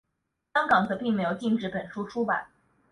[0.55, 2.47] 香港则并没有禁止本书出版。